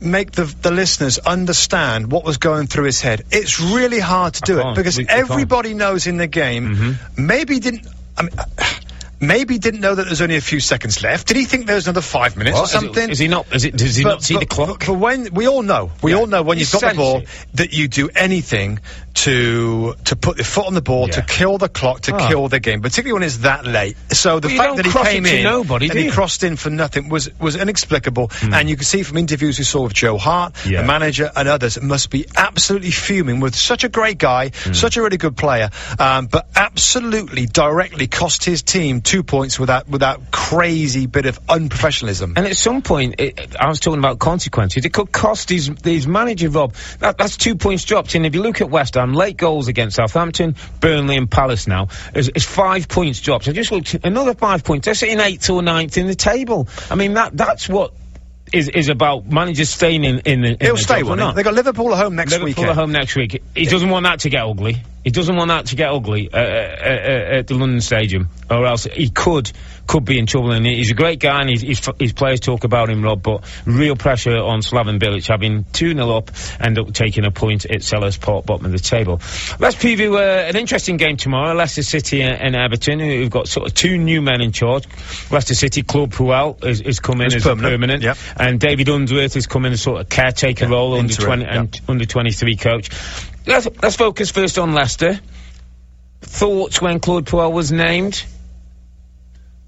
[0.00, 4.40] make the the listeners understand what was going through his head, it's really hard to
[4.42, 5.08] do it because We- we.
[5.08, 5.20] Mm-hmm.
[5.32, 6.98] everybody knows in the game.
[7.16, 7.86] Maybe didn't.
[8.18, 8.32] I mean.
[9.22, 11.28] Maybe didn't know that there's only a few seconds left.
[11.28, 13.10] Did he think there was another five minutes or Is it- something?
[13.10, 13.46] Is, he not?
[13.54, 13.76] Is it?
[13.76, 14.78] Does he not see the clock?
[14.80, 16.18] But, but when we all know, we Yeah.
[16.18, 17.28] all know when You you've got the ball it.
[17.54, 18.78] that you do anything
[19.24, 22.28] to to put your foot on the ball, to kill the clock, to Ah.
[22.28, 23.96] kill the game, particularly when it's that late.
[24.12, 27.08] So the Well, fact that he came in nobody, and he crossed in for nothing
[27.08, 28.30] was was inexplicable.
[28.42, 30.80] And you can see from interviews we saw with Joe Hart, Yeah.
[30.82, 34.96] the manager, and others, it must be absolutely fuming with such a great guy, such
[34.96, 39.88] a really good player, um, but absolutely directly cost his team two points with that
[39.88, 42.32] with that crazy bit of unprofessionalism.
[42.36, 44.84] And at some point, it- I was talking about consequences.
[44.84, 46.74] It could cost his, his manager, Rob.
[47.00, 48.14] That, that's two points dropped.
[48.14, 51.88] And if you look at West Ham, late goals against Southampton, Burnley, and Palace now,
[52.14, 53.48] is five points dropped.
[53.48, 54.84] I just looked, another five points.
[54.84, 56.68] They're sitting eighth or ninth in the table.
[56.90, 57.92] I mean, that that's what
[58.52, 60.48] is, is about managers staying in, in the.
[60.50, 61.32] In He'll the stay, he?
[61.34, 62.40] They got Liverpool at home next week.
[62.40, 62.70] Liverpool weekend.
[62.70, 63.42] at home next week.
[63.54, 64.82] He doesn't want that to get ugly.
[65.04, 68.66] He doesn't want that to get ugly uh, uh, uh, at the London Stadium, or
[68.66, 69.50] else he could
[69.86, 70.52] could be in trouble.
[70.52, 73.22] And he's a great guy, and his, his, his players talk about him, Rob.
[73.22, 77.64] But real pressure on Slaven Bilic, having two 0 up, end up taking a point
[77.64, 79.20] at Selhurst Park, bottom of the table.
[79.58, 83.68] Let's preview uh, an interesting game tomorrow: Leicester City and, and Everton, who've got sort
[83.68, 84.86] of two new men in charge.
[85.30, 88.18] Leicester City Claude Puel is, is come in as permanent, permanent, yep.
[88.36, 91.60] and David Unsworth is coming in as sort of caretaker Yeah, role under twenty yeah.
[91.60, 92.90] and under 23 coach.
[93.50, 95.20] Let's, let's focus first on Leicester.
[96.22, 98.24] Thoughts when Claude Puel was named?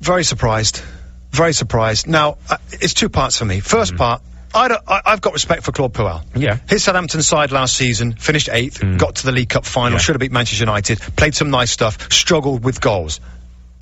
[0.01, 0.83] Very surprised.
[1.31, 2.07] Very surprised.
[2.07, 3.61] Now, uh, it's two parts for me.
[3.61, 4.23] First part,
[4.55, 6.23] I don't, I, I've got respect for Claude Puel.
[6.35, 6.57] Yeah.
[6.57, 6.71] Mm.
[6.71, 9.99] His Southampton side last season finished eighth, got to the League Cup final, Yeah.
[9.99, 13.21] should have beat Manchester United, played some nice stuff, struggled with goals.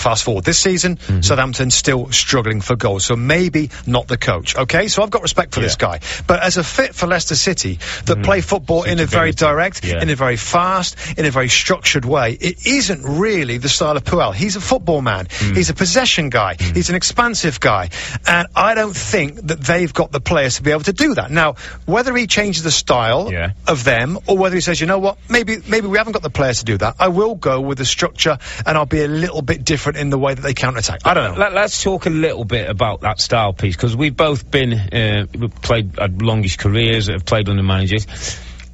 [0.00, 1.20] Fast forward this season, Mm-hmm.
[1.20, 4.56] Southampton still struggling for goals, so maybe not the coach.
[4.56, 5.88] Okay, so I've got respect for this Yeah.
[5.88, 6.18] Mm-hmm.
[6.18, 9.84] guy, but as a fit for Leicester City that play football in a very direct,
[9.84, 10.00] Yeah.
[10.02, 14.04] in a very fast, in a very structured way, it isn't really the style of
[14.04, 14.32] Puel.
[14.34, 15.26] He's a football man.
[15.26, 15.56] Mm.
[15.56, 16.56] He's a possession guy.
[16.58, 17.90] He's an expansive guy,
[18.26, 21.30] and I don't think that they've got the players to be able to do that.
[21.30, 23.50] Now, whether he changes the style Yeah.
[23.66, 26.30] of them, or whether he says, you know what, maybe maybe we haven't got the
[26.30, 26.96] players to do that.
[26.98, 30.18] I will go with the structure, and I'll be a little bit different in the
[30.18, 31.00] way that they counter attack.
[31.05, 31.40] I don't know.
[31.40, 35.26] Let, us talk a little bit about that style piece because we've both been uh,
[35.62, 38.07] played had longish careers, have played under managers.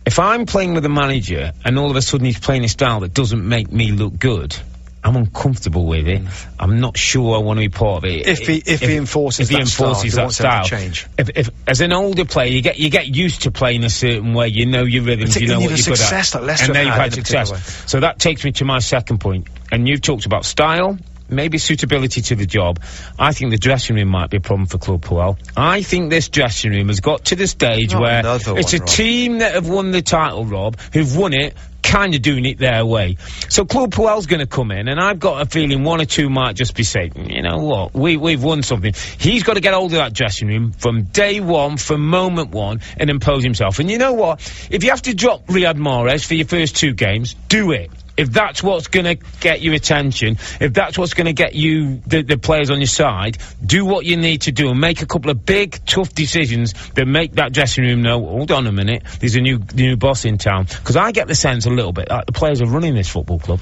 [0.04, 3.00] If I'm playing with a manager and all of a sudden he's playing a style
[3.00, 4.56] that doesn't make me look good.
[5.06, 6.24] I'm uncomfortable with it.
[6.24, 6.46] Mm.
[6.58, 8.26] I'm not sure I want to be part of it.
[8.26, 10.66] If he- if he enforces if he that style, enforces he that wants to have
[10.66, 11.06] style, change.
[11.16, 14.34] If, if as an older player, you get you get used to playing a certain
[14.34, 14.48] way.
[14.48, 15.40] You know your rhythms.
[15.40, 15.96] You know what you're good at.
[15.98, 17.90] success that Leicester and now you've had had in a particular success.
[17.90, 19.46] So that takes me to my second point.
[19.70, 22.80] And you've talked about style, maybe suitability to the job.
[23.18, 25.38] I think the dressing room might be a problem for Claude Puel.
[25.56, 28.78] I think this dressing room has got to the stage Not where it's one, a
[28.78, 28.88] Rob.
[28.88, 31.54] team that have won the title, Rob, who've won it.
[31.86, 33.16] Kind of doing it their way.
[33.48, 36.28] So Claude Puel's going to come in, and I've got a feeling one or two
[36.28, 38.92] might just be saying, you know what, we, we've won something.
[39.18, 42.80] He's got to get hold of that dressing room from day one, from moment one,
[42.96, 43.78] and impose himself.
[43.78, 44.40] And you know what?
[44.70, 47.90] If you have to drop Riyad Mahrez for your first two games, do it.
[48.16, 51.98] If that's what's going to get your attention, if that's what's going to get you
[52.06, 55.06] the, the players on your side, do what you need to do and make a
[55.06, 58.24] couple of big, tough decisions that make that dressing room know.
[58.24, 60.64] Hold on a minute, there's a new new boss in town.
[60.64, 63.38] Because I get the sense a little bit like the players are running this football
[63.38, 63.60] club.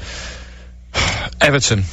[1.41, 1.85] Everton.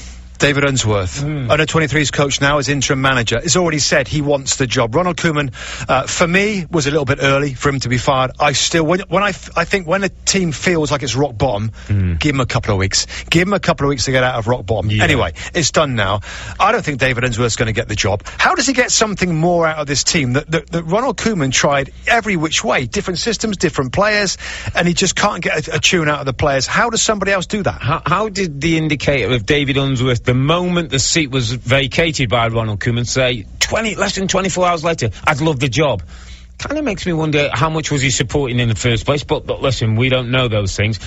[0.41, 1.49] David Unsworth, Hmm.
[1.51, 4.95] under 23's coach now as interim manager, has already said he wants the job.
[4.95, 5.54] Ronald Koeman,
[5.88, 8.32] uh, for me, was a little bit early for him to be fired.
[8.39, 11.38] I still, when, when I, f- I think when a team feels like it's rock
[11.38, 11.71] bottom,
[12.19, 13.06] give him a couple of weeks.
[13.30, 14.89] Give him a couple of weeks to get out of rock bottom.
[14.89, 15.04] Yeah.
[15.04, 16.21] Anyway, it's done now.
[16.60, 18.23] I don't think David Unsworth's going to get the job.
[18.25, 21.51] How does he get something more out of this team that, that, that Ronald Koeman
[21.54, 22.88] tried every which way?
[22.88, 24.38] Different systems, different players,
[24.75, 26.65] and he just can't get a, a tune out of the players.
[26.65, 27.80] How does somebody else do that?
[27.82, 32.48] How, how did the indicator of David Unsworth, the moment the seat was vacated by
[32.48, 36.04] Ronald Koeman, say 20 less than 24 hours later, I'd love the job?
[36.58, 39.23] kind of makes me wonder how much was he supporting in the first place.
[39.23, 41.00] But, but listen, we don't know those things.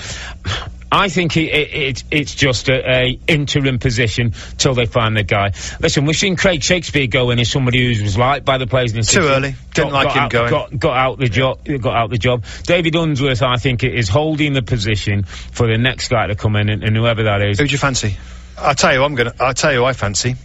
[0.91, 5.23] I think it, it, it, it's just a, a, interim position till they find the
[5.23, 5.53] guy.
[5.79, 8.91] Listen, we've seen Craig Shakespeare go in as somebody who was liked by the players
[8.91, 9.55] in the Too early.
[9.73, 10.49] Didn't got, like got him out, going.
[10.49, 11.65] Got, got out the job.
[11.65, 12.43] Got out the job.
[12.63, 16.69] David Unsworth, I think, is holding the position for the next guy to come in,
[16.69, 17.59] and, and whoever that is.
[17.59, 18.17] Who do you fancy?
[18.57, 19.33] I'll tell you, I'm gonna.
[19.39, 20.35] I'll tell you, I fancy.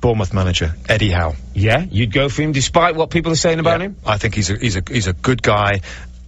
[0.00, 1.34] Bournemouth manager Eddie Howe.
[1.54, 3.96] Yeah, you'd go for him despite what people are saying about Yeah, him.
[4.04, 5.80] I think he's a he's a he's a good guy.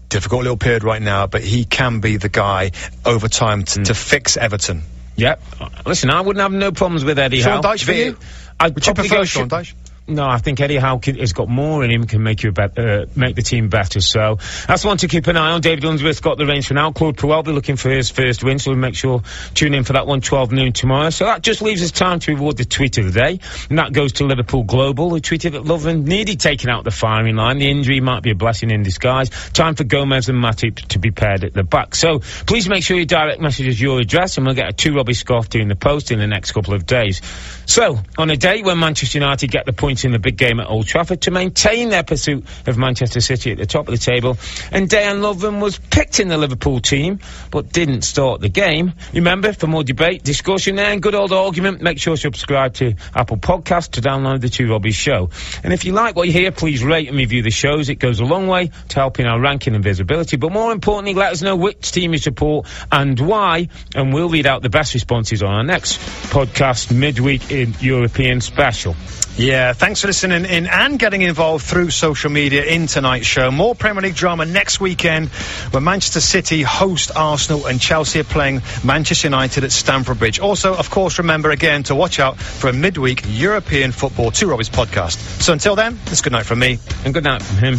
[0.09, 2.71] Difficult little period right now, but he can be the guy
[3.05, 3.87] over time t- Mm.
[3.87, 4.83] to fix Everton.
[5.17, 5.43] Yep.
[5.87, 7.73] Listen, I wouldn't have no problems with Eddie Sean Howe.
[7.73, 8.17] Dyche for you?
[8.61, 9.75] I'd Would you prefer Sean Dyche?
[10.07, 12.79] No, I think Eddie Howe has got more in him, can make you a bet,
[12.79, 14.03] uh, make the team better.
[14.03, 14.39] So
[14.69, 15.63] that's one to keep an eye on.
[15.63, 16.93] David Unsworth's got the range for now.
[16.93, 19.23] Claude Puel be looking for his first win, so we'll make sure
[19.55, 21.09] tune in for that one 12 noon tomorrow.
[21.09, 23.41] So that just leaves us time to reward the tweet of the day,
[23.71, 27.37] and that goes to Liverpool Global, who tweeted that Lovren nearly taken out the firing
[27.37, 27.57] line.
[27.57, 29.31] The injury might be a blessing in disguise.
[29.55, 31.95] Time for Gomez and Matip to be paired at the back.
[31.95, 35.15] So please make sure your direct messages your address, and we'll get a two Robbie
[35.15, 37.23] scarf doing the post in the next couple of days.
[37.65, 40.69] So on a day when Manchester United get the points in the big game at
[40.69, 44.37] Old Trafford to maintain their pursuit of Manchester City at the top of the table.
[44.73, 47.21] And Dejan Lovren was picked in the Liverpool team,
[47.53, 48.95] but didn't start the game.
[49.13, 53.37] Remember, for more debate, discussion and good old argument, make sure to subscribe to Apple
[53.37, 55.31] Podcast to download the Two Robbie Show.
[55.63, 57.89] And if you like what you hear, please rate and review the shows.
[57.89, 60.37] It goes a long way to helping our ranking and visibility.
[60.37, 64.47] But more importantly, let us know which team you support and why, and we'll read
[64.47, 66.01] out the best responses on our next
[66.33, 68.97] podcast midweek in European special.
[69.37, 73.51] Yeah, thanks for listening in and getting involved through social media in tonight's show.
[73.51, 75.31] More Premier League drama next weekend
[75.73, 80.39] when Manchester City host Arsenal and Chelsea are playing Manchester United at Stamford Bridge.
[80.39, 84.71] Also, of course, remember again to watch out for a midweek European Football 2 Robbie's
[84.71, 85.17] podcast.
[85.43, 86.79] So until then, it's good night from me.
[87.05, 87.79] And good night from him.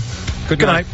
[0.50, 0.86] Good, night.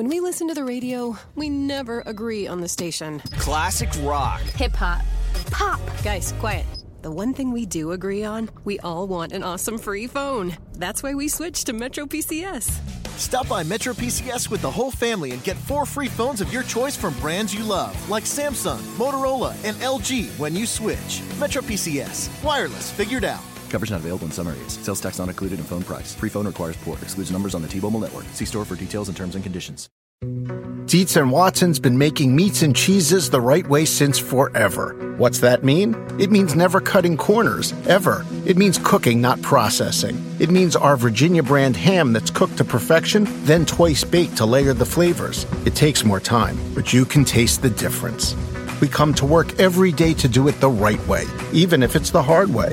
[0.00, 3.20] When we listen to the radio, we never agree on the station.
[3.36, 4.40] Classic rock.
[4.56, 5.02] Hip hop.
[5.50, 5.78] Pop.
[6.02, 6.64] Guys, quiet.
[7.02, 10.56] The one thing we do agree on, we all want an awesome free phone.
[10.72, 12.80] That's why we switched to Metro PCS.
[13.18, 16.62] Stop by Metro PCS with the whole family and get four free phones of your
[16.62, 21.20] choice from brands you love, like Samsung, Motorola, and LG when you switch.
[21.38, 22.30] Metro PCS.
[22.42, 23.49] Wireless figured out.
[23.70, 24.74] Coverage not available in some areas.
[24.74, 26.14] Sales tax not included in phone price.
[26.14, 27.00] Free phone requires port.
[27.02, 28.24] Excludes numbers on the T-Mobile network.
[28.32, 29.88] See store for details and terms and conditions.
[30.86, 35.14] Dietz and Watson's been making meats and cheeses the right way since forever.
[35.18, 35.94] What's that mean?
[36.18, 38.26] It means never cutting corners, ever.
[38.44, 40.20] It means cooking, not processing.
[40.40, 44.74] It means our Virginia brand ham that's cooked to perfection, then twice baked to layer
[44.74, 45.46] the flavors.
[45.64, 48.34] It takes more time, but you can taste the difference.
[48.80, 52.10] We come to work every day to do it the right way, even if it's
[52.10, 52.72] the hard way.